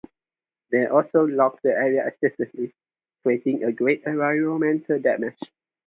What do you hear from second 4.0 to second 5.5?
environmental damage.